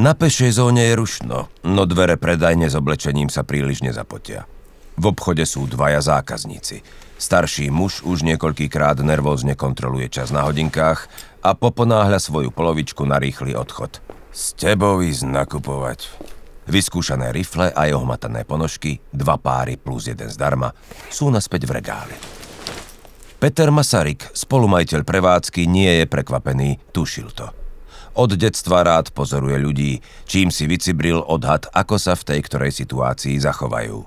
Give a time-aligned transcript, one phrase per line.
[0.00, 4.48] Na pešej zóne je rušno, no dvere predajne s oblečením sa príliš nezapotia.
[4.96, 6.80] V obchode sú dvaja zákazníci.
[7.20, 11.04] Starší muž už niekoľkýkrát nervózne kontroluje čas na hodinkách
[11.44, 14.00] a poponáhľa svoju polovičku na rýchly odchod.
[14.32, 16.08] S tebou ísť nakupovať.
[16.64, 20.72] Vyskúšané rifle a jeho hmatané ponožky, dva páry plus jeden zdarma,
[21.12, 22.16] sú naspäť v regáli.
[23.36, 27.59] Peter Masaryk, spolumajiteľ prevádzky, nie je prekvapený, tušil to.
[28.14, 29.92] Od detstva rád pozoruje ľudí,
[30.26, 34.02] čím si vycibril odhad, ako sa v tej ktorej situácii zachovajú.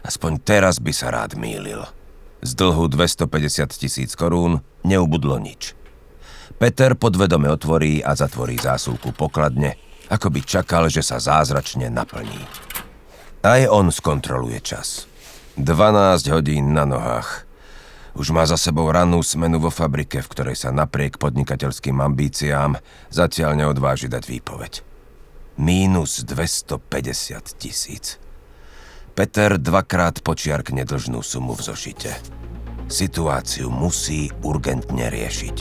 [0.00, 1.84] Aspoň teraz by sa rád mýlil.
[2.40, 5.76] Z dlhu 250 tisíc korún neubudlo nič.
[6.56, 9.76] Peter podvedome otvorí a zatvorí zásuvku pokladne,
[10.08, 12.40] ako by čakal, že sa zázračne naplní.
[13.44, 15.04] Aj on skontroluje čas.
[15.60, 17.44] 12 hodín na nohách–
[18.14, 22.78] už má za sebou rannú smenu vo fabrike, v ktorej sa napriek podnikateľským ambíciám
[23.12, 24.72] zatiaľ neodváži dať výpoveď.
[25.60, 26.80] Mínus 250
[27.60, 28.16] tisíc.
[29.12, 32.12] Peter dvakrát počiarkne dlžnú sumu v zošite.
[32.90, 35.56] Situáciu musí urgentne riešiť.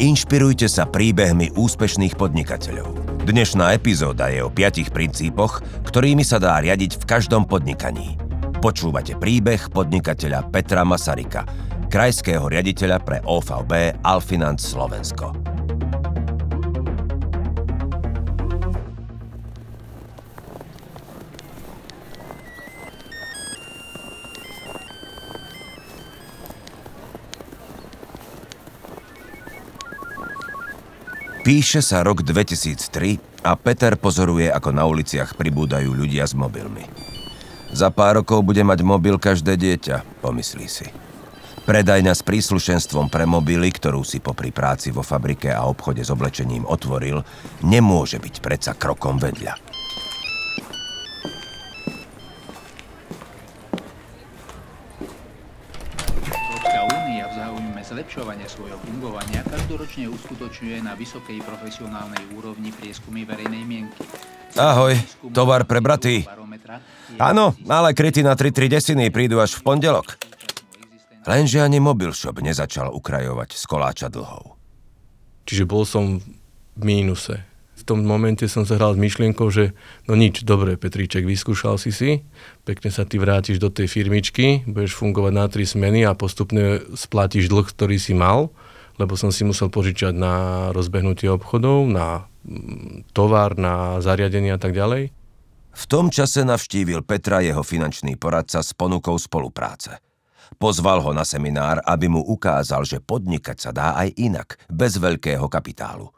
[0.00, 3.20] Inšpirujte sa príbehmi úspešných podnikateľov.
[3.28, 8.16] Dnešná epizóda je o piatich princípoch, ktorými sa dá riadiť v každom podnikaní.
[8.64, 11.44] Počúvate príbeh podnikateľa Petra Masarika,
[11.92, 15.49] krajského riaditeľa pre OVB Alfinance Slovensko.
[31.50, 36.86] Píše sa rok 2003 a Peter pozoruje, ako na uliciach pribúdajú ľudia s mobilmi.
[37.74, 40.86] Za pár rokov bude mať mobil každé dieťa, pomyslí si.
[41.66, 46.62] Predajňa s príslušenstvom pre mobily, ktorú si popri práci vo fabrike a obchode s oblečením
[46.70, 47.18] otvoril,
[47.66, 49.69] nemôže byť predsa krokom vedľa.
[58.10, 64.02] Zlepšovania svojho fungovania každoročne uskutočňuje na vysokej profesionálnej úrovni prieskumy verejnej mienky.
[64.58, 64.98] Ahoj,
[65.30, 66.26] tovar pre braty.
[67.22, 70.18] Áno, ale kryty na 3-3 desiny prídu až v pondelok.
[71.22, 74.58] Lenže ani mobil shop nezačal ukrajovať z koláča dlhov.
[75.46, 76.18] Čiže bol som
[76.74, 77.46] v mínuse
[77.80, 79.72] v tom momente som sa hral s myšlienkou, že
[80.04, 82.10] no nič, dobre, Petríček, vyskúšal si si,
[82.68, 87.48] pekne sa ty vrátiš do tej firmičky, budeš fungovať na tri smeny a postupne splatíš
[87.48, 88.52] dlh, ktorý si mal,
[89.00, 90.34] lebo som si musel požičať na
[90.76, 95.08] rozbehnutie obchodov, na mm, tovar, na zariadenie a tak ďalej.
[95.70, 100.02] V tom čase navštívil Petra jeho finančný poradca s ponukou spolupráce.
[100.58, 105.46] Pozval ho na seminár, aby mu ukázal, že podnikať sa dá aj inak, bez veľkého
[105.46, 106.10] kapitálu.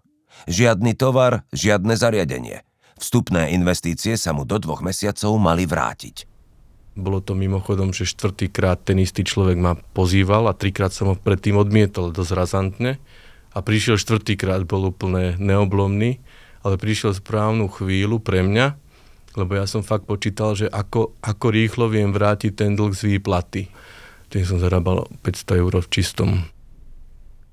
[0.51, 2.67] Žiadny tovar, žiadne zariadenie.
[2.99, 6.31] Vstupné investície sa mu do dvoch mesiacov mali vrátiť.
[6.93, 11.57] Bolo to mimochodom, že štvrtýkrát ten istý človek ma pozýval a trikrát som ho predtým
[11.57, 13.01] odmietol dosť razantne.
[13.53, 16.21] A prišiel štvrtýkrát, bol úplne neoblomný,
[16.61, 18.77] ale prišiel správnu chvíľu pre mňa,
[19.41, 23.73] lebo ja som fakt počítal, že ako, ako rýchlo viem vrátiť ten dlh z výplaty.
[24.29, 26.45] Tým som zarábal 500 eur v čistom.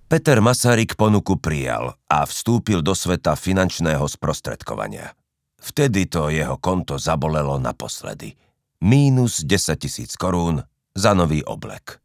[0.09, 5.13] Peter Masaryk ponuku prijal a vstúpil do sveta finančného sprostredkovania.
[5.61, 8.33] Vtedy to jeho konto zabolelo naposledy.
[8.81, 10.65] Mínus 10 tisíc korún
[10.97, 12.01] za nový oblek.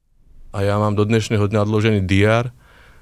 [0.52, 2.52] A ja mám do dnešného dňa odložený diár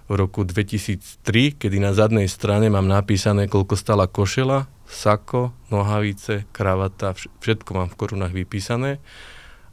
[0.06, 7.18] v roku 2003, kedy na zadnej strane mám napísané, koľko stala košela, sako, nohavice, kravata,
[7.42, 9.02] všetko mám v korunách vypísané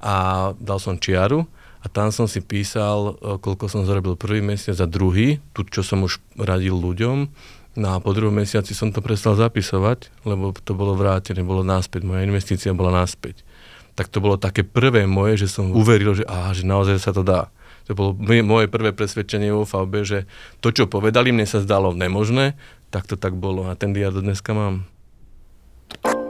[0.01, 1.45] a dal som čiaru
[1.79, 5.79] a tam som si písal, e, koľko som zarobil prvý mesiac a druhý, tu čo
[5.79, 7.17] som už radil ľuďom.
[7.79, 12.03] No a po druhom mesiaci som to prestal zapisovať, lebo to bolo vrátené, bolo náspäť,
[12.03, 13.47] moja investícia bola náspäť.
[13.95, 17.23] Tak to bolo také prvé moje, že som uveril, že, aha, že naozaj sa to
[17.23, 17.47] dá.
[17.87, 18.11] To bolo
[18.43, 20.19] moje prvé presvedčenie vo VB, že
[20.59, 22.59] to, čo povedali, mne sa zdalo nemožné,
[22.91, 24.85] tak to tak bolo a ten dia do dneska mám.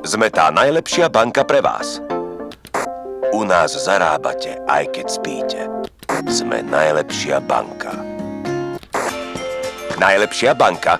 [0.07, 1.99] Sme tá najlepšia banka pre vás.
[3.29, 5.59] U nás zarábate, aj keď spíte.
[6.25, 7.93] Sme najlepšia banka.
[10.01, 10.97] Najlepšia banka?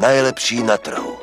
[0.00, 1.20] Najlepší na trhu.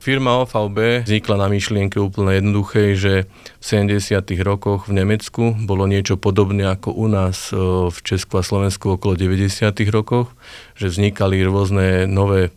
[0.00, 3.12] Firma OVB vznikla na myšlienke úplne jednoduchej, že
[3.60, 4.16] v 70.
[4.44, 7.52] rokoch v Nemecku bolo niečo podobné ako u nás
[7.88, 9.72] v Česku a Slovensku okolo 90.
[9.88, 10.32] rokoch,
[10.76, 12.52] že vznikali rôzne nové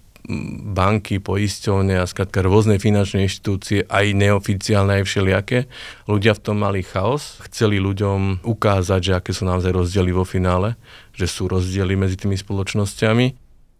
[0.71, 5.59] banky, poisťovne a skrátka rôzne finančné inštitúcie, aj neoficiálne, aj všelijaké.
[6.07, 10.79] Ľudia v tom mali chaos, chceli ľuďom ukázať, že aké sú naozaj rozdiely vo finále,
[11.11, 13.25] že sú rozdiely medzi tými spoločnosťami.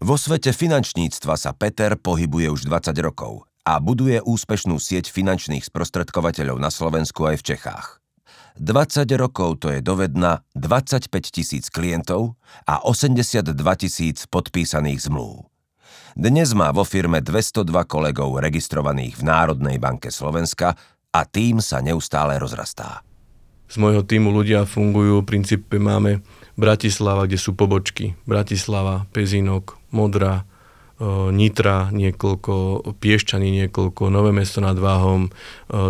[0.04, 6.60] Vo svete finančníctva sa Peter pohybuje už 20 rokov a buduje úspešnú sieť finančných sprostredkovateľov
[6.60, 8.04] na Slovensku aj v Čechách.
[8.60, 12.38] 20 rokov to je dovedna 25 tisíc klientov
[12.68, 13.50] a 82
[13.80, 15.53] tisíc podpísaných zmluv.
[16.14, 20.78] Dnes má vo firme 202 kolegov registrovaných v Národnej banke Slovenska
[21.10, 23.02] a tým sa neustále rozrastá.
[23.66, 26.22] Z môjho týmu ľudia fungujú, v princípe máme
[26.54, 28.14] Bratislava, kde sú pobočky.
[28.30, 30.46] Bratislava, Pezinok, Modra,
[31.34, 35.34] Nitra niekoľko, Piešťany niekoľko, Nové mesto nad Váhom,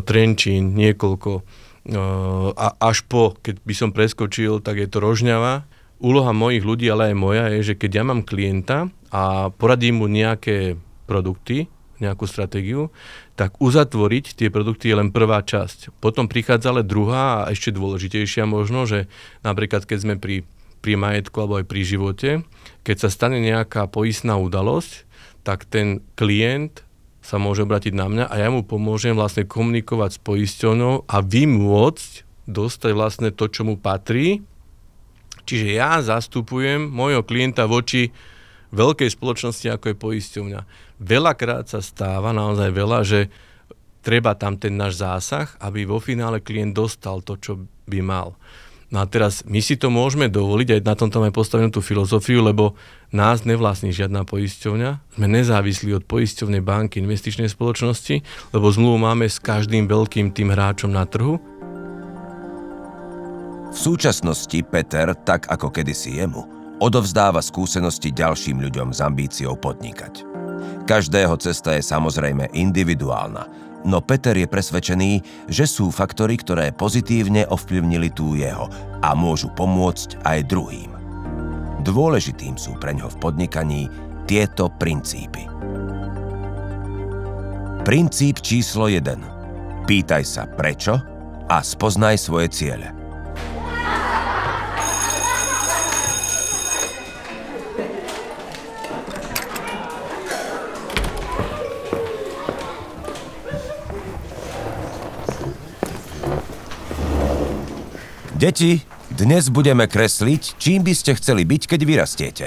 [0.09, 1.45] Trenčín niekoľko
[2.57, 5.69] a až po, keď by som preskočil, tak je to Rožňava.
[6.05, 10.07] Úloha mojich ľudí, ale aj moja je, že keď ja mám klienta a poradím mu
[10.07, 10.77] nejaké
[11.09, 12.93] produkty, nejakú stratégiu,
[13.39, 15.97] tak uzatvoriť tie produkty je len prvá časť.
[16.05, 19.09] Potom prichádza ale druhá a ešte dôležitejšia možno, že
[19.41, 20.45] napríklad keď sme pri,
[20.85, 22.31] pri majetku alebo aj pri živote,
[22.85, 25.09] keď sa stane nejaká poistná udalosť,
[25.41, 26.85] tak ten klient
[27.25, 32.11] sa môže obrátiť na mňa a ja mu pomôžem vlastne komunikovať s poisťovňou a vymôcť
[32.45, 34.45] dostať vlastne to, čo mu patrí.
[35.45, 38.11] Čiže ja zastupujem môjho klienta voči
[38.75, 40.61] veľkej spoločnosti, ako je poisťovňa.
[40.99, 43.21] Veľakrát sa stáva, naozaj veľa, že
[44.05, 47.53] treba tam ten náš zásah, aby vo finále klient dostal to, čo
[47.87, 48.37] by mal.
[48.93, 52.45] No a teraz my si to môžeme dovoliť, aj na tomto máme postavenú tú filozofiu,
[52.45, 52.79] lebo
[53.11, 58.23] nás nevlastní žiadna poisťovňa, sme nezávislí od poisťovnej banky, investičnej spoločnosti,
[58.55, 61.43] lebo zmluvu máme s každým veľkým tým hráčom na trhu.
[63.75, 66.47] V súčasnosti Peter, tak ako kedysi jemu,
[66.79, 70.23] odovzdáva skúsenosti ďalším ľuďom s ambíciou podnikať.
[70.87, 73.51] Každého cesta je samozrejme individuálna,
[73.83, 75.13] no Peter je presvedčený,
[75.51, 78.71] že sú faktory, ktoré pozitívne ovplyvnili tú jeho
[79.03, 80.95] a môžu pomôcť aj druhým.
[81.83, 83.91] Dôležitým sú pre ňo v podnikaní
[84.31, 85.51] tieto princípy.
[87.83, 89.83] Princíp číslo 1.
[89.85, 90.95] Pýtaj sa prečo
[91.51, 93.04] a spoznaj svoje ciele.
[108.45, 108.77] Deti,
[109.09, 112.47] dnes budeme kresliť, čím by ste chceli byť, keď vyrastiete.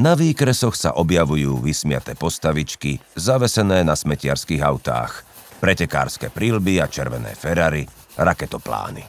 [0.00, 5.28] Na výkresoch sa objavujú vysmiaté postavičky, zavesené na smetiarských autách,
[5.60, 7.84] pretekárske prílby a červené Ferrari,
[8.16, 9.04] raketoplány.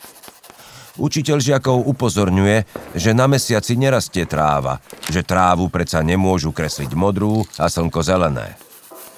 [0.99, 7.71] Učiteľ žiakov upozorňuje, že na mesiaci nerastie tráva, že trávu predsa nemôžu kresliť modrú a
[7.71, 8.59] slnko zelené.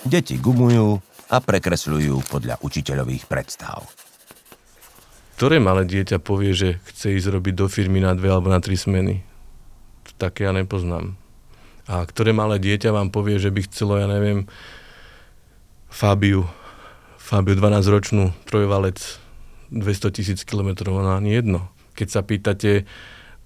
[0.05, 0.93] Deti gumujú
[1.25, 4.04] a prekresľujú podľa učiteľových predstav
[5.35, 8.79] ktoré malé dieťa povie, že chce ísť robiť do firmy na dve alebo na tri
[8.79, 9.19] smeny?
[10.15, 11.19] Také ja nepoznám.
[11.91, 14.47] A ktoré malé dieťa vám povie, že by chcelo, ja neviem,
[15.91, 16.47] Fabiu,
[17.19, 19.19] Fabiu 12-ročnú, trojvalec,
[19.75, 21.67] 200 tisíc kilometrov, ona ani jedno.
[21.99, 22.87] Keď sa pýtate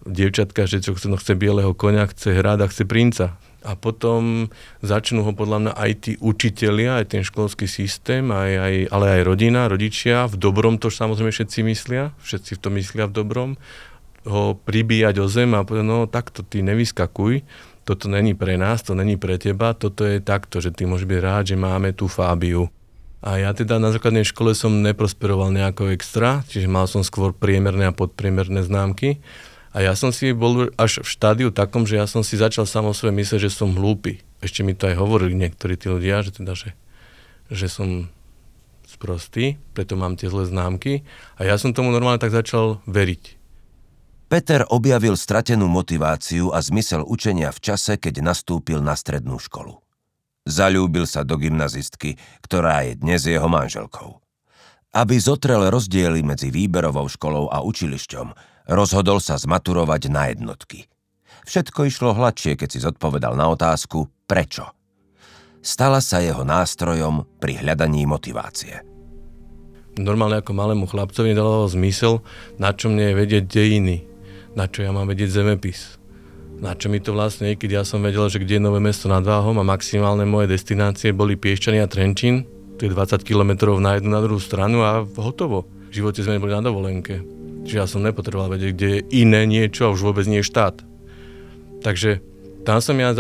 [0.05, 3.25] dievčatka, že čo chce, no chce bieleho konia, chce hrať a chce princa
[3.63, 4.47] a potom
[4.79, 9.21] začnú ho podľa mňa aj tí učitelia, aj ten školský systém, aj, aj, ale aj
[9.27, 13.49] rodina, rodičia, v dobrom to samozrejme všetci myslia, všetci v to myslia v dobrom,
[14.27, 17.43] ho pribíjať o zem a povedať, no takto ty nevyskakuj,
[17.87, 21.19] toto není pre nás, to není pre teba, toto je takto, že ty môžeš byť
[21.19, 22.69] rád, že máme tú Fábiu.
[23.19, 27.91] A ja teda na základnej škole som neprosperoval nejako extra, čiže mal som skôr priemerné
[27.91, 29.19] a podpriemerné známky.
[29.69, 32.89] A ja som si bol až v štádiu takom, že ja som si začal sám
[32.89, 34.25] o sebe že som hlúpy.
[34.41, 36.73] Ešte mi to aj hovorili niektorí tí ľudia, že teda, že,
[37.53, 38.09] že som
[38.89, 41.05] sprostý, preto mám tie zlé známky.
[41.38, 43.38] A ja som tomu normálne tak začal veriť.
[44.29, 49.81] Peter objavil stratenú motiváciu a zmysel učenia v čase, keď nastúpil na strednú školu.
[50.45, 54.21] Zalúbil sa do gymnazistky, ktorá je dnes jeho manželkou.
[54.93, 58.27] Aby zotrel rozdiely medzi výberovou školou a učilišťom,
[58.69, 60.85] Rozhodol sa zmaturovať na jednotky.
[61.49, 64.69] Všetko išlo hladšie, keď si zodpovedal na otázku prečo.
[65.65, 68.85] Stala sa jeho nástrojom pri hľadaní motivácie.
[69.97, 72.21] Normálne ako malému chlapcovi nedalo zmysel,
[72.61, 74.05] na čo mne je vedieť dejiny,
[74.53, 75.97] na čo ja mám vedieť zemepis.
[76.61, 79.25] Na čo mi to vlastne keď ja som vedel, že kde je nové mesto nad
[79.25, 82.45] Váhom a maximálne moje destinácie boli Piešťany a Trenčín,
[82.77, 85.65] to je 20 km na jednu na druhú stranu a hotovo.
[85.89, 87.38] V živote sme boli na dovolenke.
[87.69, 90.81] Čiže ja som nepotreboval vedieť, kde je iné niečo a už vôbec nie je štát.
[91.85, 92.17] Takže
[92.65, 93.13] tam som ja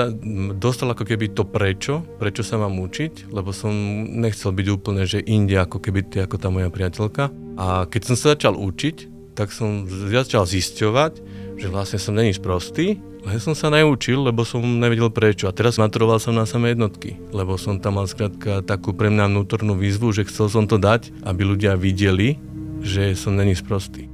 [0.57, 3.69] dostal ako keby to prečo, prečo sa mám učiť, lebo som
[4.09, 7.29] nechcel byť úplne, že inde ako keby ty, ako tá moja priateľka.
[7.61, 9.05] A keď som sa začal učiť,
[9.37, 11.13] tak som začal zisťovať,
[11.61, 15.45] že vlastne som není sprostý, len som sa neučil, lebo som nevedel prečo.
[15.45, 19.29] A teraz maturoval som na samé jednotky, lebo som tam mal skrátka takú pre mňa
[19.29, 22.41] vnútornú výzvu, že chcel som to dať, aby ľudia videli,
[22.81, 24.09] že som není sprostý.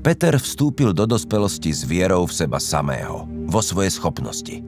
[0.00, 4.64] Peter vstúpil do dospelosti s vierou v seba samého, vo svoje schopnosti.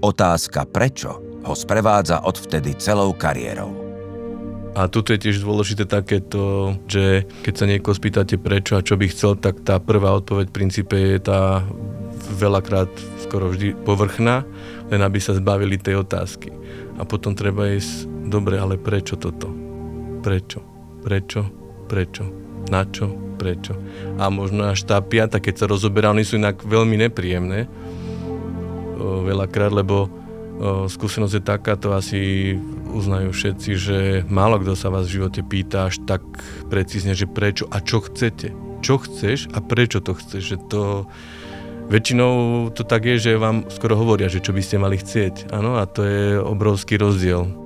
[0.00, 3.68] Otázka prečo ho sprevádza odvtedy celou kariérou.
[4.72, 9.12] A tu je tiež dôležité takéto, že keď sa niekoho spýtate prečo a čo by
[9.12, 11.60] chcel, tak tá prvá odpoveď v princípe je tá
[12.40, 12.88] veľakrát
[13.20, 14.40] skoro vždy povrchná,
[14.88, 16.48] len aby sa zbavili tej otázky.
[16.96, 19.52] A potom treba ísť, dobre, ale prečo toto?
[20.24, 20.64] Prečo?
[21.04, 21.40] Prečo?
[21.92, 22.51] Prečo?
[22.70, 23.10] Na čo?
[23.40, 23.74] Prečo?
[24.22, 27.66] A možno až tá piata, keď sa rozoberá, oni sú inak veľmi nepríjemné,
[29.02, 30.06] veľakrát, lebo
[30.62, 32.54] skúsenosť je taká, to asi
[32.92, 33.98] uznajú všetci, že
[34.30, 36.22] málo kto sa vás v živote pýta až tak
[36.70, 38.54] precízne, že prečo a čo chcete.
[38.78, 40.42] Čo chceš a prečo to chceš.
[40.54, 40.82] Že to,
[41.90, 42.32] väčšinou
[42.70, 45.50] to tak je, že vám skoro hovoria, že čo by ste mali chcieť.
[45.50, 47.61] Áno, a to je obrovský rozdiel.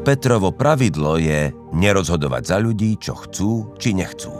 [0.00, 4.32] Petrovo pravidlo je nerozhodovať za ľudí, čo chcú či nechcú.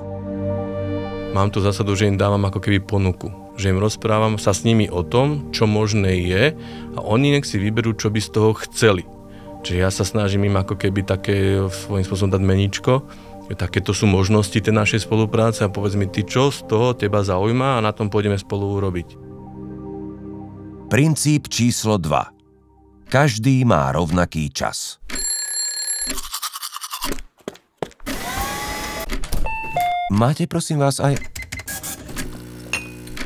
[1.36, 3.28] Mám tu zásadu, že im dávam ako keby ponuku.
[3.60, 6.56] Že im rozprávam sa s nimi o tom, čo možné je
[6.96, 9.04] a oni nech si vyberú, čo by z toho chceli.
[9.60, 13.04] Čiže ja sa snažím im ako keby také svojím spôsobom dať meničko,
[13.52, 17.76] takéto sú možnosti tej našej spolupráce a povedz mi ty, čo z toho teba zaujíma
[17.76, 19.18] a na tom pôjdeme spolu urobiť.
[20.88, 23.10] Princíp číslo 2.
[23.10, 25.02] Každý má rovnaký čas.
[30.10, 31.22] Máte prosím vás aj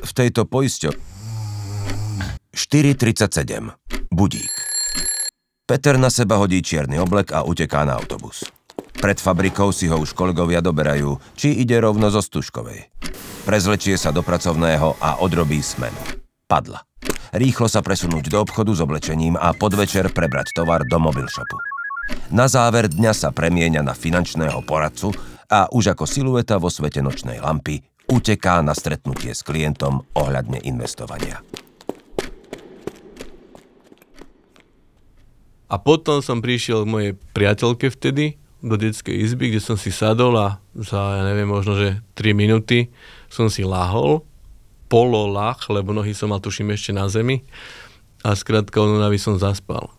[0.05, 0.93] v tejto poisťo
[2.53, 3.73] 4.37.
[4.13, 4.53] Budík.
[5.65, 8.45] Peter na seba hodí čierny oblek a uteká na autobus.
[9.01, 12.93] Pred fabrikou si ho už kolegovia doberajú, či ide rovno zo Stužkovej.
[13.49, 15.97] Prezlečie sa do pracovného a odrobí smenu.
[16.45, 16.85] Padla.
[17.33, 21.57] Rýchlo sa presunúť do obchodu s oblečením a podvečer prebrať tovar do mobilshopu.
[22.29, 25.17] Na záver dňa sa premieňa na finančného poradcu
[25.51, 31.41] a už ako silueta vo svete nočnej lampy uteká na stretnutie s klientom ohľadne investovania.
[35.73, 40.37] A potom som prišiel k mojej priateľke vtedy do detskej izby, kde som si sadol
[40.39, 42.93] a za, ja neviem, možno, že 3 minúty
[43.29, 44.25] som si lahol,
[44.89, 47.43] pololach, lebo nohy som mal tuším ešte na zemi
[48.23, 49.91] a skrátka ona by som zaspal.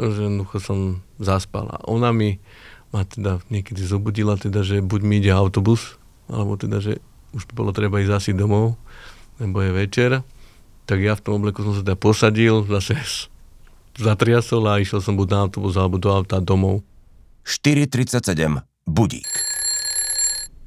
[0.00, 0.78] Že jednoducho som
[1.20, 2.40] zaspal a ona mi
[2.92, 5.96] ma teda niekedy zobudila, teda, že buď mi ide autobus,
[6.28, 7.00] alebo teda, že
[7.32, 8.76] už by bolo treba ísť asi domov,
[9.40, 10.10] lebo je večer.
[10.84, 13.00] Tak ja v tom obleku som sa teda posadil, zase
[13.96, 16.84] zatriasol a išiel som buď na autobus alebo do auta domov.
[17.48, 18.60] 4.37.
[18.86, 19.28] Budík.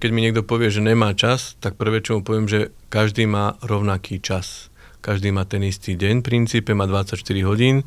[0.01, 3.55] Keď mi niekto povie, že nemá čas, tak prvé, čo mu poviem, že každý má
[3.63, 4.69] rovnaký čas.
[4.99, 7.85] Každý má ten istý deň, v princípe má 24 hodín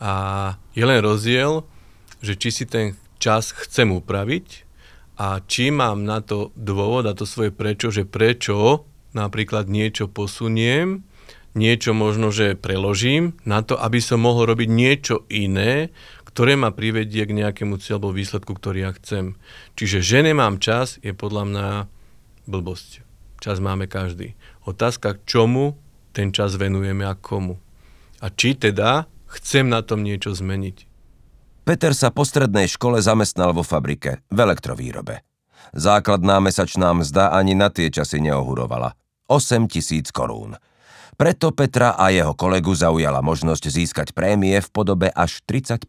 [0.00, 0.12] a
[0.72, 1.60] je len rozdiel,
[2.24, 4.64] že či si ten čas chcem upraviť
[5.18, 11.06] a či mám na to dôvod a to svoje prečo, že prečo napríklad niečo posuniem
[11.54, 15.94] niečo možno, že preložím na to, aby som mohol robiť niečo iné,
[16.26, 19.38] ktoré ma privedie k nejakému cieľu výsledku, ktorý ja chcem.
[19.78, 21.68] Čiže že nemám čas je podľa mňa
[22.50, 23.06] blbosť.
[23.38, 24.34] Čas máme každý.
[24.66, 25.78] Otázka, k čomu
[26.10, 27.62] ten čas venujeme a komu.
[28.18, 30.93] A či teda chcem na tom niečo zmeniť.
[31.64, 35.24] Peter sa po strednej škole zamestnal vo fabrike, v elektrovýrobe.
[35.72, 38.92] Základná mesačná mzda ani na tie časy neohurovala.
[39.32, 40.60] 8 tisíc korún.
[41.16, 45.88] Preto Petra a jeho kolegu zaujala možnosť získať prémie v podobe až 30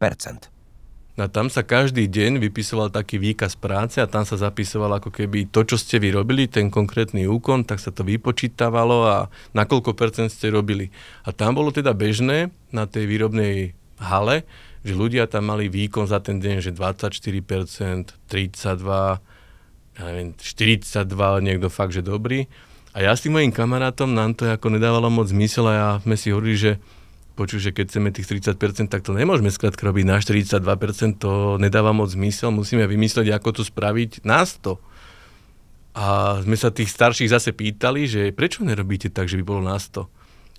[1.16, 5.48] a tam sa každý deň vypisoval taký výkaz práce a tam sa zapisoval ako keby
[5.48, 9.18] to, čo ste vyrobili, ten konkrétny úkon, tak sa to vypočítavalo a
[9.56, 10.92] na koľko percent ste robili.
[11.24, 14.44] A tam bolo teda bežné na tej výrobnej hale,
[14.86, 21.10] že ľudia tam mali výkon za ten deň, že 24%, 32%, ja neviem, 42%,
[21.42, 22.46] niekto fakt, že dobrý.
[22.94, 26.14] A ja s tým mojim kamarátom nám to ako nedávalo moc zmysel a ja sme
[26.14, 26.72] si hovorili, že
[27.34, 30.62] počuj, že keď chceme tých 30%, tak to nemôžeme skrátka robiť na 42%,
[31.18, 34.80] to nedáva moc zmysel, musíme vymyslieť, ako to spraviť na 100.
[35.96, 36.06] A
[36.44, 40.06] sme sa tých starších zase pýtali, že prečo nerobíte tak, že by bolo na 100?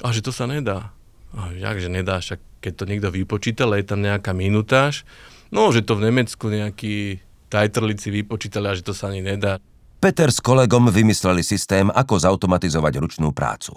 [0.02, 0.95] A že to sa nedá.
[1.36, 5.04] A jak, že nedá, však keď to niekto vypočítal, je tam nejaká minutáž,
[5.52, 7.20] no, že to v Nemecku nejakí
[7.52, 9.60] tajtrlici vypočítali a že to sa ani nedá.
[10.00, 13.76] Peter s kolegom vymysleli systém, ako zautomatizovať ručnú prácu.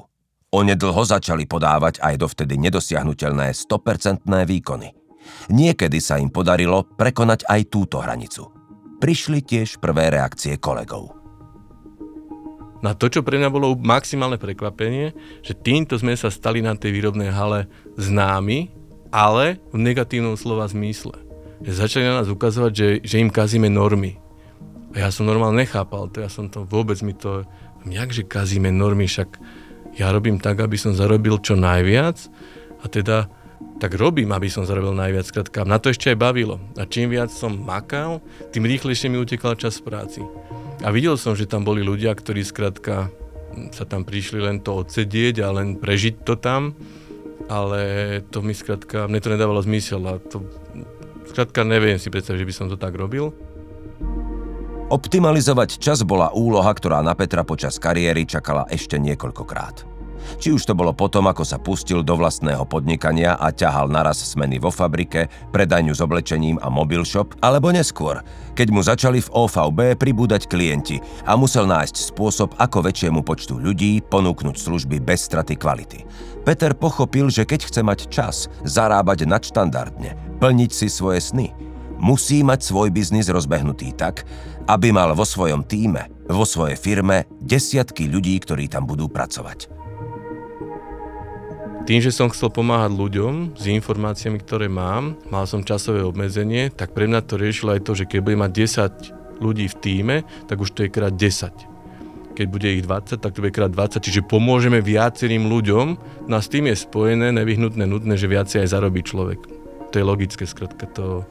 [0.49, 4.89] Onedlho začali podávať aj dovtedy nedosiahnutelné 100% výkony.
[5.53, 8.49] Niekedy sa im podarilo prekonať aj túto hranicu.
[8.97, 11.18] Prišli tiež prvé reakcie kolegov.
[12.79, 15.11] Na to, čo pre mňa bolo maximálne prekvapenie,
[15.43, 17.67] že týmto sme sa stali na tej výrobnej hale
[17.99, 18.71] známi,
[19.11, 21.15] ale v negatívnom slova zmysle.
[21.59, 24.15] Že začali na nás ukazovať, že, že im kazíme normy.
[24.95, 27.43] A ja som normálne nechápal, to ja som to vôbec mi to,
[27.85, 29.37] že kazíme normy, však
[29.99, 32.15] ja robím tak, aby som zarobil čo najviac
[32.79, 33.27] a teda
[33.79, 35.27] tak robím, aby som zarobil najviac.
[35.27, 36.59] Skratka, na to ešte aj bavilo.
[36.75, 38.19] A čím viac som makal,
[38.51, 40.21] tým rýchlejšie mi utekal čas v práci.
[40.79, 43.11] A videl som, že tam boli ľudia, ktorí skratka
[43.75, 46.77] sa tam prišli len to odsedieť a len prežiť to tam,
[47.51, 47.81] ale
[48.31, 50.45] to mi skratka, mne to nedávalo zmysel a to
[51.27, 53.35] skratka neviem si predstaviť, že by som to tak robil.
[54.89, 59.98] Optimalizovať čas bola úloha, ktorá na Petra počas kariéry čakala ešte niekoľkokrát.
[60.37, 64.61] Či už to bolo potom, ako sa pustil do vlastného podnikania a ťahal naraz smeny
[64.61, 68.21] vo fabrike, predajňu s oblečením a mobil shop, alebo neskôr,
[68.53, 74.03] keď mu začali v OVB pribúdať klienti a musel nájsť spôsob, ako väčšiemu počtu ľudí
[74.03, 76.03] ponúknuť služby bez straty kvality.
[76.43, 81.47] Peter pochopil, že keď chce mať čas zarábať nadštandardne, plniť si svoje sny,
[81.99, 84.23] musí mať svoj biznis rozbehnutý tak,
[84.65, 89.78] aby mal vo svojom týme, vo svojej firme desiatky ľudí, ktorí tam budú pracovať.
[91.87, 96.91] Tým, že som chcel pomáhať ľuďom s informáciami, ktoré mám, mal som časové obmedzenie, tak
[96.91, 98.51] pre mňa to riešilo aj to, že keď budem mať
[99.39, 102.35] 10 ľudí v týme, tak už to je krát 10.
[102.35, 105.87] Keď bude ich 20, tak to bude krát 20, čiže pomôžeme viacerým ľuďom.
[106.27, 109.39] No a s tým je spojené, nevyhnutné, nutné, že viacej aj zarobí človek.
[109.89, 111.25] To je logické, skratka to...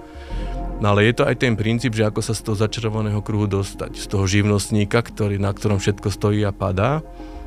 [0.79, 3.99] No ale je to aj ten princíp, že ako sa z toho začarovaného kruhu dostať.
[3.99, 7.03] Z toho živnostníka, ktorý, na ktorom všetko stojí a padá,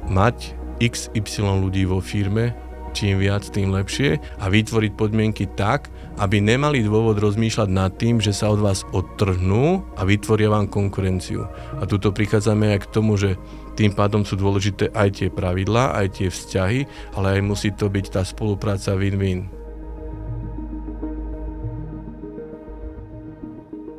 [0.07, 2.55] mať XY ľudí vo firme,
[2.91, 8.35] čím viac, tým lepšie a vytvoriť podmienky tak, aby nemali dôvod rozmýšľať nad tým, že
[8.35, 11.47] sa od vás odtrhnú a vytvoria vám konkurenciu.
[11.79, 13.39] A tuto prichádzame aj k tomu, že
[13.79, 16.79] tým pádom sú dôležité aj tie pravidlá, aj tie vzťahy,
[17.15, 19.47] ale aj musí to byť tá spolupráca win-win.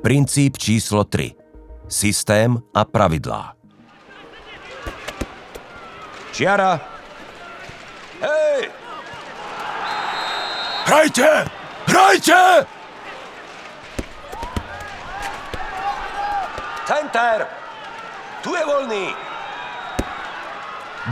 [0.03, 1.39] Princíp číslo 3.
[1.87, 3.55] Systém a pravidlá.
[6.35, 6.81] Čiara!
[8.19, 8.82] Hej!
[10.83, 11.47] Hrajte!
[11.87, 12.67] Hrajte!
[16.83, 17.47] Center!
[18.43, 19.07] Tu je voľný!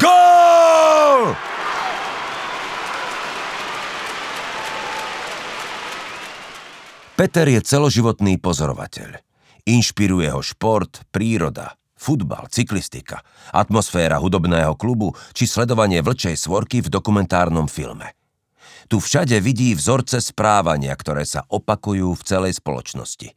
[0.02, 1.34] Gól!
[7.14, 9.22] Peter je celoživotný pozorovateľ.
[9.70, 13.22] Inšpiruje ho šport, príroda, futbal, cyklistika,
[13.54, 18.10] atmosféra hudobného klubu či sledovanie vlčej svorky v dokumentárnom filme–
[18.90, 23.30] tu všade vidí vzorce správania, ktoré sa opakujú v celej spoločnosti.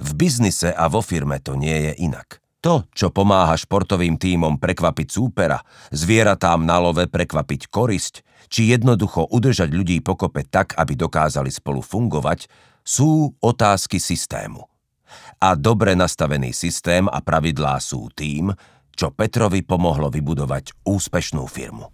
[0.00, 2.40] V biznise a vo firme to nie je inak.
[2.64, 5.60] To, čo pomáha športovým tímom prekvapiť súpera,
[5.92, 12.48] zvieratám na love prekvapiť korisť, či jednoducho udržať ľudí pokope tak, aby dokázali spolu fungovať,
[12.80, 14.64] sú otázky systému.
[15.36, 18.56] A dobre nastavený systém a pravidlá sú tým,
[18.96, 21.92] čo Petrovi pomohlo vybudovať úspešnú firmu.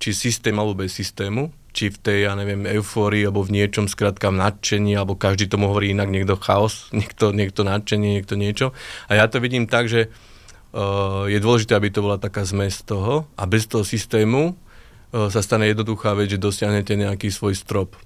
[0.00, 4.30] Či systém alebo bez systému, či v tej, ja neviem, eufórii, alebo v niečom, skrátka
[4.30, 8.70] v nadšení, alebo každý tomu hovorí inak, niekto chaos, niekto, niekto nadšenie, niekto niečo.
[9.10, 13.26] A ja to vidím tak, že uh, je dôležité, aby to bola taká zmes toho
[13.34, 17.98] a bez toho systému uh, sa stane jednoduchá vec, že dosiahnete nejaký svoj strop.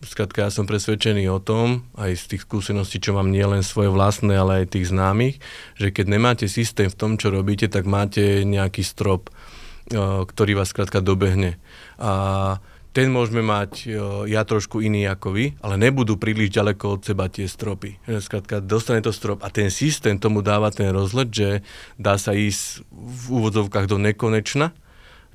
[0.00, 4.32] Skrátka, ja som presvedčený o tom, aj z tých skúseností, čo mám nielen svoje vlastné,
[4.32, 5.36] ale aj tých známych,
[5.76, 10.72] že keď nemáte systém v tom, čo robíte, tak máte nejaký strop, uh, ktorý vás
[10.72, 11.56] skrátka dobehne.
[11.96, 12.60] A
[12.90, 13.86] ten môžeme mať
[14.26, 18.02] ja trošku iný ako vy, ale nebudú príliš ďaleko od seba tie stropy.
[18.18, 21.48] Skrátka, dostane to strop a ten systém tomu dáva ten rozlet, že
[21.94, 24.74] dá sa ísť v úvodzovkách do nekonečna,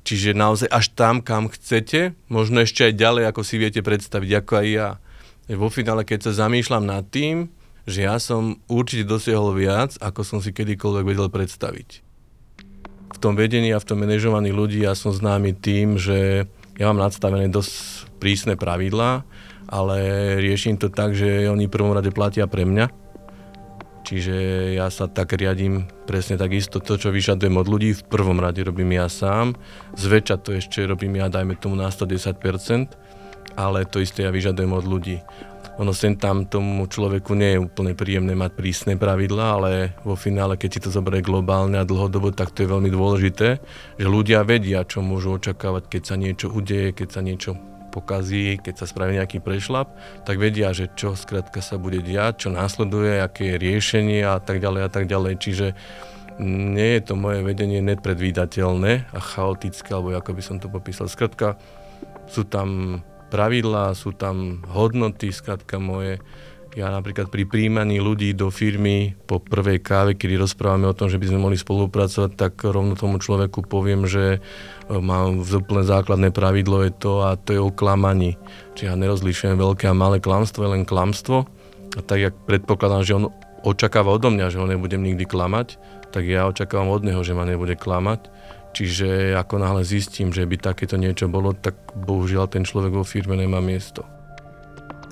[0.04, 4.52] čiže naozaj až tam, kam chcete, možno ešte aj ďalej, ako si viete predstaviť, ako
[4.60, 4.88] aj ja.
[5.56, 7.48] Vo finále, keď sa zamýšľam nad tým,
[7.86, 12.02] že ja som určite dosiahol viac, ako som si kedykoľvek vedel predstaviť.
[13.14, 17.00] V tom vedení a v tom manažovaní ľudí ja som známy tým, že ja mám
[17.00, 17.72] nadstavené dosť
[18.20, 19.24] prísne pravidlá,
[19.66, 19.98] ale
[20.38, 23.08] riešim to tak, že oni prvom rade platia pre mňa.
[24.06, 24.36] Čiže
[24.78, 28.94] ja sa tak riadím presne takisto to, čo vyžadujem od ľudí, v prvom rade robím
[28.94, 29.58] ja sám.
[29.98, 32.38] Zväčša to ešte robím ja, dajme tomu na 110%,
[33.58, 35.18] ale to isté ja vyžadujem od ľudí.
[35.76, 40.56] Ono sem tam tomu človeku nie je úplne príjemné mať prísne pravidla, ale vo finále,
[40.56, 43.60] keď si to zoberie globálne a dlhodobo, tak to je veľmi dôležité,
[44.00, 47.52] že ľudia vedia, čo môžu očakávať, keď sa niečo udeje, keď sa niečo
[47.92, 49.88] pokazí, keď sa spraví nejaký prešlap,
[50.28, 54.60] tak vedia, že čo skrátka sa bude diať, čo následuje, aké je riešenie a tak
[54.60, 55.32] ďalej a tak ďalej.
[55.40, 55.66] Čiže
[56.44, 61.08] nie je to moje vedenie nepredvídateľné a chaotické, alebo ako by som to popísal.
[61.08, 61.56] Skrátka,
[62.28, 66.22] sú tam pravidlá, sú tam hodnoty, skrátka moje.
[66.76, 71.16] Ja napríklad pri príjmaní ľudí do firmy po prvej káve, kedy rozprávame o tom, že
[71.16, 74.38] by sme mohli spolupracovať, tak rovno tomu človeku poviem, že e,
[74.92, 78.36] mám úplne základné pravidlo je to a to je o klamaní.
[78.76, 81.48] Čiže ja nerozlišujem veľké a malé klamstvo, je len klamstvo.
[81.96, 83.32] A tak, jak predpokladám, že on
[83.64, 85.80] očakáva odo mňa, že ho nebudem nikdy klamať,
[86.12, 88.28] tak ja očakávam od neho, že ma nebude klamať.
[88.76, 93.32] Čiže ako náhle zistím, že by takéto niečo bolo, tak bohužiaľ ten človek vo firme
[93.32, 94.04] nemá miesto.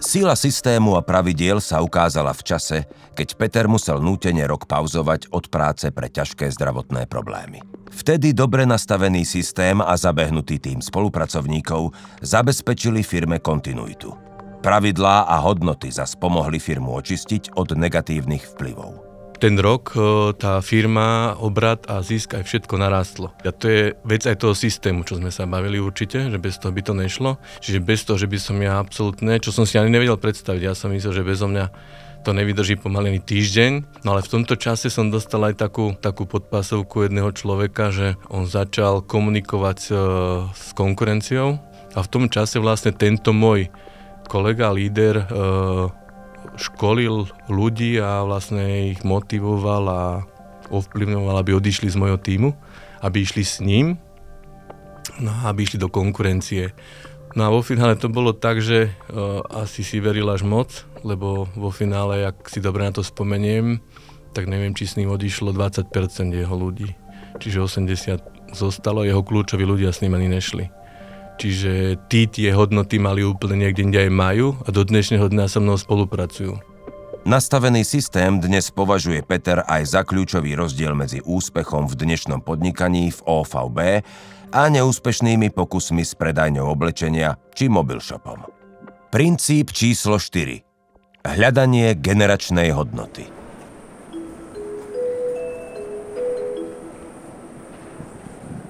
[0.05, 2.85] Sila systému a pravidiel sa ukázala v čase,
[3.16, 7.64] keď Peter musel nútene rok pauzovať od práce pre ťažké zdravotné problémy.
[7.88, 14.12] Vtedy dobre nastavený systém a zabehnutý tým spolupracovníkov zabezpečili firme kontinuitu.
[14.61, 19.03] Pravidlá a hodnoty zas pomohli firmu očistiť od negatívnych vplyvov
[19.44, 23.28] ten rok e, tá firma, obrad a zisk aj všetko narastlo.
[23.44, 26.72] A to je vec aj toho systému, čo sme sa bavili určite, že bez toho
[26.72, 27.37] by to nešlo.
[27.61, 30.72] Čiže bez toho, že by som ja absolútne, čo som si ani nevedel predstaviť, ja
[30.72, 31.68] som myslel, že bezo mňa
[32.24, 37.04] to nevydrží pomaly týždeň, no ale v tomto čase som dostal aj takú, takú podpásovku
[37.04, 39.94] jedného človeka, že on začal komunikovať e,
[40.57, 41.61] s konkurenciou
[41.92, 43.68] a v tom čase vlastne tento môj
[44.24, 45.24] kolega, líder, e,
[46.57, 50.02] školil ľudí a vlastne ich motivoval a
[50.72, 52.57] ovplyvňoval, aby odišli z mojho týmu,
[53.04, 54.00] aby išli s ním,
[55.20, 56.72] no aby išli do konkurencie.
[57.35, 61.50] No a vo finále to bolo tak, že uh, asi si veril až moc, lebo
[61.59, 63.83] vo finále, ak si dobre na to spomeniem,
[64.30, 65.90] tak neviem, či s ním odišlo 20%
[66.30, 66.94] jeho ľudí.
[67.42, 70.70] Čiže 80 zostalo, jeho kľúčoví ľudia s ním ani nešli.
[71.35, 75.59] Čiže tí tie hodnoty mali úplne niekde inde aj majú a do dnešného dňa so
[75.59, 76.55] mnou spolupracujú.
[77.25, 83.20] Nastavený systém dnes považuje Peter aj za kľúčový rozdiel medzi úspechom v dnešnom podnikaní v
[83.25, 83.79] OVB
[84.55, 88.44] a neúspešnými pokusmi s predajňou oblečenia či mobilshopom.
[89.09, 90.62] Princíp číslo 4.
[91.25, 93.34] Hľadanie generačnej hodnoty.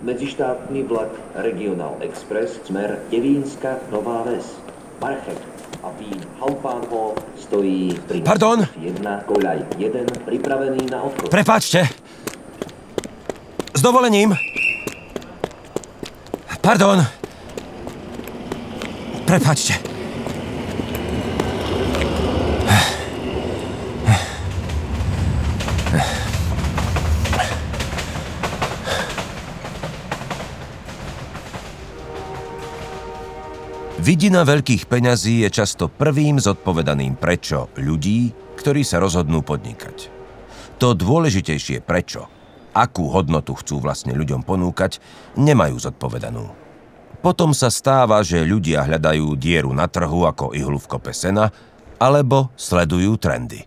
[0.04, 4.56] Medzištátny vlak Regional Express smer Devínska Nová Ves,
[5.00, 5.38] Marchev
[5.82, 8.66] a Vín Haupánho stojí pri Pardon?
[8.80, 11.30] 1, koľaj 1, pripravený na odchod.
[11.30, 11.88] Prepáčte.
[13.74, 14.36] S dovolením.
[16.60, 17.04] Pardon.
[19.24, 19.94] Prepáčte.
[34.04, 40.12] Vidina veľkých peňazí je často prvým zodpovedaným prečo ľudí, ktorí sa rozhodnú podnikať.
[40.76, 42.28] To dôležitejšie prečo,
[42.76, 45.00] akú hodnotu chcú vlastne ľuďom ponúkať,
[45.40, 46.52] nemajú zodpovedanú.
[47.24, 51.48] Potom sa stáva, že ľudia hľadajú dieru na trhu ako ihlu v kope sena,
[51.96, 53.64] alebo sledujú trendy.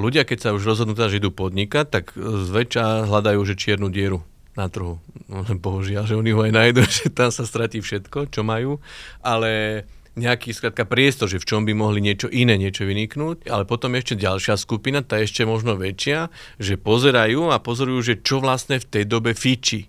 [0.00, 4.24] Ľudia, keď sa už rozhodnú, že idú podnikať, tak zväčša hľadajú že čiernu dieru
[4.58, 4.98] na trhu.
[5.30, 8.82] No, bohužiaľ, že oni ho aj nájdu, že tam sa stratí všetko, čo majú,
[9.22, 9.84] ale
[10.18, 14.18] nejaký skratka priestor, že v čom by mohli niečo iné, niečo vyniknúť, ale potom ešte
[14.18, 19.04] ďalšia skupina, tá ešte možno väčšia, že pozerajú a pozorujú, že čo vlastne v tej
[19.06, 19.86] dobe fiči.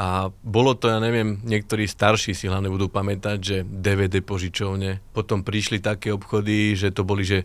[0.00, 5.42] A bolo to, ja neviem, niektorí starší si hlavne budú pamätať, že DVD požičovne, potom
[5.44, 7.44] prišli také obchody, že to boli, že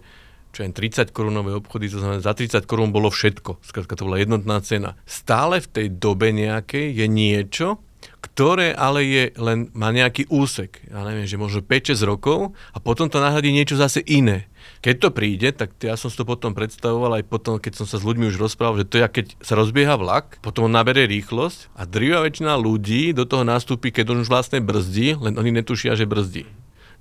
[0.56, 3.60] čo je 30 korunové obchody, to znamená za 30 korún bolo všetko.
[3.60, 4.96] Skrátka to bola jednotná cena.
[5.04, 7.84] Stále v tej dobe nejakej je niečo,
[8.24, 10.80] ktoré ale je len, má nejaký úsek.
[10.88, 14.48] Ja neviem, že možno 5-6 rokov a potom to nahradí niečo zase iné.
[14.82, 18.02] Keď to príde, tak ja som si to potom predstavoval aj potom, keď som sa
[18.02, 21.76] s ľuďmi už rozprával, že to je, keď sa rozbieha vlak, potom on nabere rýchlosť
[21.78, 25.94] a drvia väčšina ľudí do toho nastúpi, keď on už vlastne brzdí, len oni netušia,
[25.94, 26.48] že brzdí.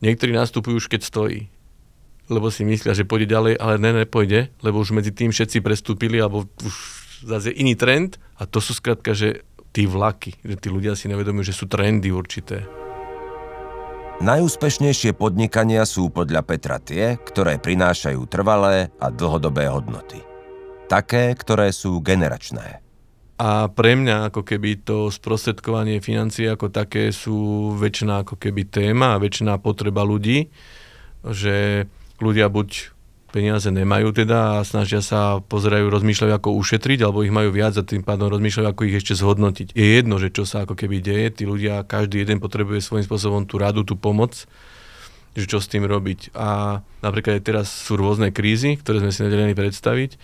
[0.05, 1.54] Niektorí nastupujú už keď stojí
[2.29, 6.21] lebo si myslia, že pôjde ďalej, ale ne, nepôjde, lebo už medzi tým všetci prestúpili,
[6.21, 6.75] alebo už
[7.25, 11.11] zase je iný trend a to sú skrátka, že tí vlaky, že tí ľudia si
[11.11, 12.63] nevedomujú, že sú trendy určité.
[14.23, 20.23] Najúspešnejšie podnikania sú podľa Petra tie, ktoré prinášajú trvalé a dlhodobé hodnoty.
[20.87, 22.79] Také, ktoré sú generačné.
[23.35, 29.19] A pre mňa ako keby to sprostredkovanie financií ako také sú väčšina ako keby téma
[29.19, 30.47] a väčšina potreba ľudí,
[31.27, 32.95] že ľudia buď
[33.35, 37.83] peniaze nemajú teda a snažia sa, pozerajú, rozmýšľajú, ako ušetriť, alebo ich majú viac a
[37.83, 39.75] tým pádom rozmýšľajú, ako ich ešte zhodnotiť.
[39.75, 43.43] Je jedno, že čo sa ako keby deje, tí ľudia, každý jeden potrebuje svojím spôsobom
[43.43, 44.47] tú radu, tú pomoc,
[45.35, 46.31] že čo s tým robiť.
[46.39, 50.15] A napríklad aj teraz sú rôzne krízy, ktoré sme si nedelili predstaviť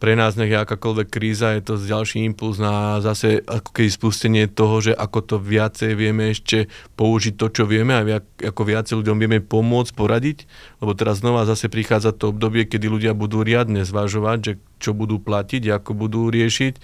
[0.00, 4.44] pre nás nech je akákoľvek kríza, je to ďalší impuls na zase ako keby spustenie
[4.48, 9.16] toho, že ako to viacej vieme ešte použiť to, čo vieme a ako viacej ľuďom
[9.20, 10.48] vieme pomôcť, poradiť,
[10.80, 15.20] lebo teraz znova zase prichádza to obdobie, kedy ľudia budú riadne zvažovať, že čo budú
[15.20, 16.80] platiť, ako budú riešiť.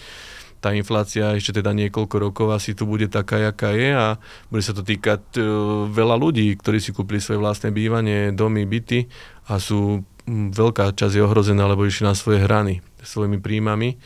[0.61, 4.21] Tá inflácia ešte teda niekoľko rokov asi tu bude taká, jaká je a
[4.53, 5.45] bude sa to týkať uh,
[5.89, 9.09] veľa ľudí, ktorí si kúpili svoje vlastné bývanie, domy, byty
[9.49, 13.97] a sú veľká časť je ohrozená, lebo išli na svoje hrany svojimi príjmami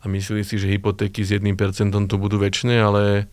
[0.00, 1.48] a mysleli si, že hypotéky s 1%
[2.08, 3.28] tu budú väčšie, ale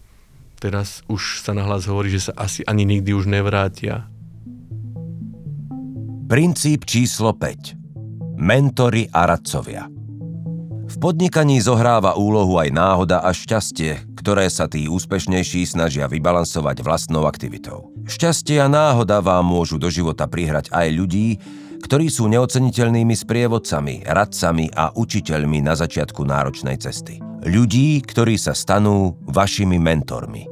[0.59, 4.07] teraz už sa nahlas hovorí, že sa asi ani nikdy už nevrátia.
[6.27, 8.35] Princíp číslo 5.
[8.35, 9.87] Mentory a radcovia.
[10.87, 17.27] V podnikaní zohráva úlohu aj náhoda a šťastie, ktoré sa tí úspešnejší snažia vybalansovať vlastnou
[17.27, 17.91] aktivitou.
[18.07, 21.39] Šťastie a náhoda vám môžu do života prihrať aj ľudí,
[21.87, 27.23] ktorí sú neoceniteľnými sprievodcami, radcami a učiteľmi na začiatku náročnej cesty.
[27.47, 30.43] Ľudí, ktorí sa stanú vašimi mentormi.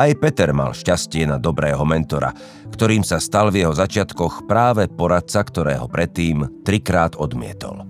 [0.00, 2.32] Aj Peter mal šťastie na dobrého mentora,
[2.72, 7.84] ktorým sa stal v jeho začiatkoch práve poradca, ktorého predtým trikrát odmietol.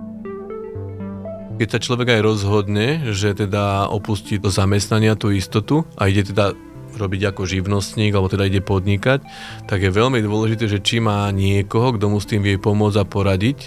[1.62, 6.52] Keď sa človek aj rozhodne, že teda opustí do zamestnania tú istotu a ide teda
[6.96, 9.20] robiť ako živnostník, alebo teda ide podnikať,
[9.68, 13.04] tak je veľmi dôležité, že či má niekoho, kto mu s tým vie pomôcť a
[13.04, 13.58] poradiť.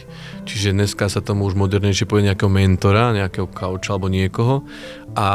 [0.49, 4.65] Čiže dneska sa tomu už modernejšie povie nejakého mentora, nejakého kauča alebo niekoho.
[5.13, 5.27] A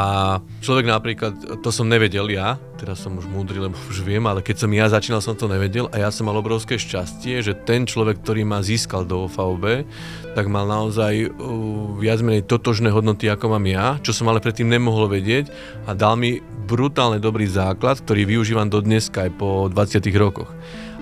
[0.59, 4.67] človek napríklad, to som nevedel ja, teraz som už múdry, lebo už viem, ale keď
[4.67, 8.19] som ja začínal, som to nevedel a ja som mal obrovské šťastie, že ten človek,
[8.21, 9.87] ktorý ma získal do OVB,
[10.35, 14.67] tak mal naozaj uh, viac menej totožné hodnoty, ako mám ja, čo som ale predtým
[14.67, 15.49] nemohol vedieť
[15.87, 20.51] a dal mi brutálne dobrý základ, ktorý využívam do dneska aj po 20 rokoch.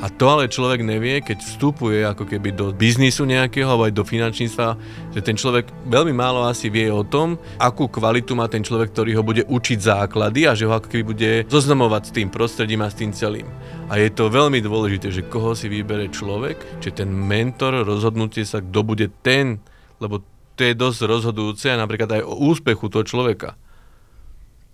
[0.04, 4.04] A to ale človek nevie, keď vstupuje ako keby do biznisu nejakého alebo aj do
[4.04, 4.68] finančníctva,
[5.16, 9.16] že ten človek veľmi málo asi vie o tom, akú kvalitu má ten človek, ktorý
[9.16, 12.92] ho bude učiť základy a že ho ako keby bude zoznamovať s tým prostredím a
[12.92, 13.48] s tým celým.
[13.88, 18.60] A je to veľmi dôležité, že koho si vybere človek, či ten mentor, rozhodnutie sa,
[18.60, 19.64] kto bude ten,
[20.04, 20.20] lebo
[20.60, 23.56] to je dosť rozhodujúce a napríklad aj o úspechu toho človeka.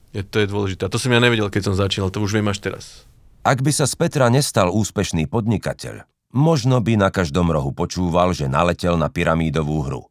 [0.10, 0.90] Je, to je dôležité.
[0.90, 3.09] A to som ja nevedel, keď som začínal, to už viem až teraz.
[3.40, 6.04] Ak by sa z Petra nestal úspešný podnikateľ,
[6.36, 10.04] možno by na každom rohu počúval, že naletel na pyramídovú hru.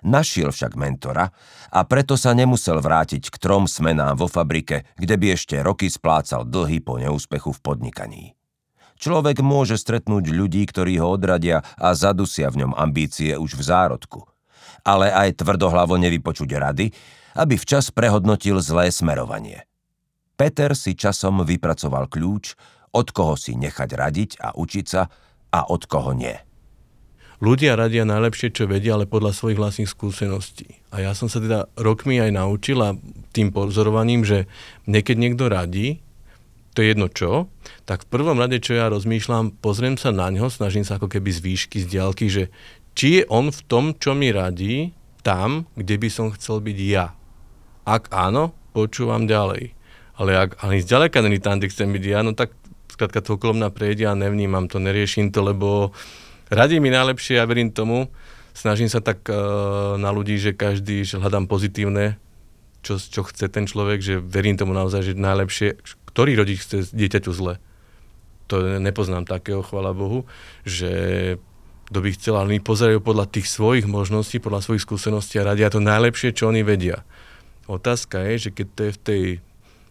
[0.00, 1.36] Našiel však mentora
[1.68, 6.48] a preto sa nemusel vrátiť k trom smenám vo fabrike, kde by ešte roky splácal
[6.48, 8.24] dlhy po neúspechu v podnikaní.
[8.96, 14.24] Človek môže stretnúť ľudí, ktorí ho odradia a zadusia v ňom ambície už v zárodku.
[14.80, 16.88] Ale aj tvrdohlavo nevypočuť rady,
[17.36, 19.68] aby včas prehodnotil zlé smerovanie.
[20.36, 22.52] Peter si časom vypracoval kľúč,
[22.92, 25.08] od koho si nechať radiť a učiť sa
[25.52, 26.36] a od koho nie.
[27.36, 30.80] Ľudia radia najlepšie, čo vedia, ale podľa svojich vlastných skúseností.
[30.88, 32.96] A ja som sa teda rokmi aj naučil a
[33.36, 34.48] tým pozorovaním, že
[34.88, 36.00] niekedy niekto radí,
[36.72, 37.48] to je jedno čo,
[37.84, 41.28] tak v prvom rade, čo ja rozmýšľam, pozriem sa na ňo, snažím sa ako keby
[41.28, 42.48] z výšky, z diaľky, že
[42.96, 47.12] či je on v tom, čo mi radí, tam, kde by som chcel byť ja.
[47.84, 49.75] Ak áno, počúvam ďalej.
[50.16, 52.56] Ale ak ani zďaleka není tam, kde chcem byť ja, no tak
[52.88, 55.92] skrátka to okolo mňa prejde a nevnímam to, neriešim to, lebo
[56.48, 58.08] radí mi najlepšie, ja verím tomu,
[58.56, 62.16] snažím sa tak uh, na ľudí, že každý, že hľadám pozitívne,
[62.80, 65.76] čo, čo chce ten človek, že verím tomu naozaj, že najlepšie,
[66.08, 67.60] ktorý rodič chce dieťaťu zle.
[68.48, 70.24] To nepoznám takého, chvala Bohu,
[70.64, 70.90] že
[71.90, 75.70] kto by chcel, ale oni pozerajú podľa tých svojich možností, podľa svojich skúseností a radia
[75.70, 77.06] to najlepšie, čo oni vedia.
[77.66, 79.22] Otázka je, že keď to je v tej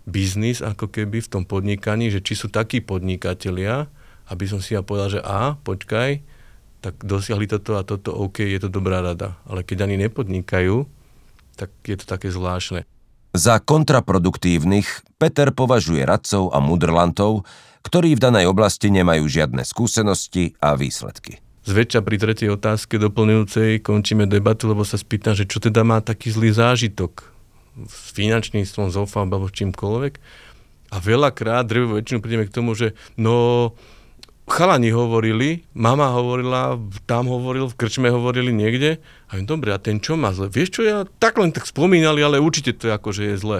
[0.05, 3.89] biznis, ako keby v tom podnikaní, že či sú takí podnikatelia,
[4.29, 6.21] aby som si ja povedal, že a, počkaj,
[6.81, 9.37] tak dosiahli toto a toto, OK, je to dobrá rada.
[9.49, 10.85] Ale keď ani nepodnikajú,
[11.57, 12.85] tak je to také zvláštne.
[13.35, 17.43] Za kontraproduktívnych Peter považuje radcov a mudrlantov,
[17.83, 21.43] ktorí v danej oblasti nemajú žiadne skúsenosti a výsledky.
[21.65, 26.29] Zväčša pri tretej otázke doplňujúcej končíme debatu, lebo sa spýtam, že čo teda má taký
[26.29, 27.34] zlý zážitok
[27.83, 30.13] s finančníctvom, s alebo čímkoľvek.
[30.93, 33.73] A veľakrát, drevú väčšinu prídeme k tomu, že no,
[34.45, 36.77] chalani hovorili, mama hovorila,
[37.09, 39.01] tam hovoril, v krčme hovorili niekde.
[39.27, 40.47] A viem, dobre, a ten čo má zle?
[40.47, 43.59] Vieš čo, ja tak len tak spomínali, ale určite to je ako, že je zle.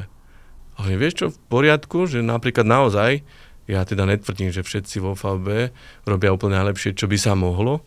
[0.75, 3.25] A viem, vieš čo, v poriadku, že napríklad naozaj,
[3.65, 5.73] ja teda netvrdím, že všetci vo FAB
[6.05, 7.81] robia úplne najlepšie, čo by sa mohlo,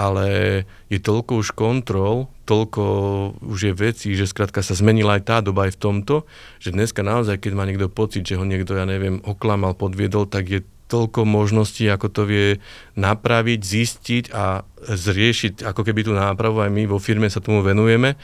[0.00, 2.82] ale je toľko už kontrol, toľko
[3.44, 6.24] už je vecí, že skrátka sa zmenila aj tá doba aj v tomto,
[6.56, 10.48] že dneska naozaj, keď má niekto pocit, že ho niekto, ja neviem, oklamal, podviedol, tak
[10.48, 12.48] je toľko možností, ako to vie
[12.98, 16.64] napraviť, zistiť a zriešiť ako keby tú nápravu.
[16.64, 18.18] Aj my vo firme sa tomu venujeme.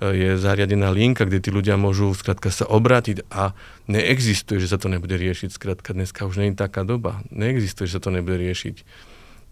[0.00, 3.52] Je zariadená linka, kde tí ľudia môžu skrátka sa obrátiť a
[3.88, 5.52] neexistuje, že sa to nebude riešiť.
[5.52, 7.20] Skrátka dneska už nie je taká doba.
[7.28, 8.76] Neexistuje, že sa to nebude riešiť.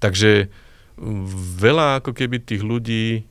[0.00, 0.48] Takže
[1.58, 3.26] veľa ako keby tých ľudí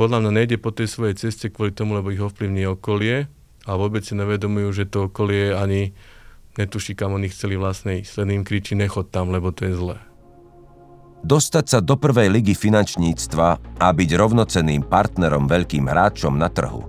[0.00, 3.28] podľa mňa nejde po tej svojej ceste kvôli tomu, lebo ich ovplyvní okolie
[3.68, 5.92] a vôbec si nevedomujú, že to okolie ani
[6.56, 8.24] netuší, kam oni chceli vlastne ísť.
[8.24, 9.98] Len im kričí, nechod tam, lebo to je zlé.
[11.22, 16.88] Dostať sa do prvej ligy finančníctva a byť rovnocenným partnerom veľkým hráčom na trhu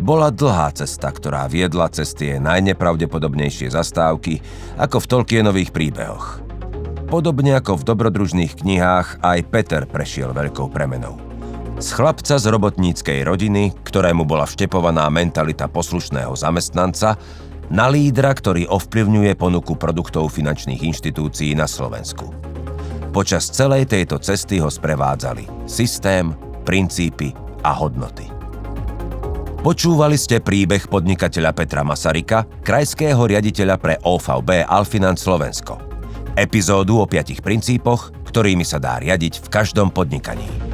[0.00, 4.44] bola dlhá cesta, ktorá viedla cez tie najnepravdepodobnejšie zastávky,
[4.76, 6.45] ako v Tolkienových príbehoch.
[7.06, 11.14] Podobne ako v dobrodružných knihách, aj Peter prešiel veľkou premenou.
[11.78, 17.14] Z chlapca z robotníckej rodiny, ktorému bola vštepovaná mentalita poslušného zamestnanca,
[17.70, 22.34] na lídra, ktorý ovplyvňuje ponuku produktov finančných inštitúcií na Slovensku.
[23.14, 26.34] Počas celej tejto cesty ho sprevádzali systém,
[26.66, 27.30] princípy
[27.62, 28.26] a hodnoty.
[29.62, 35.85] Počúvali ste príbeh podnikateľa Petra Masarika, krajského riaditeľa pre OVB Alfinance Slovensko
[36.36, 40.65] epizódu o piatich princípoch, ktorými sa dá riadiť v každom podnikaní.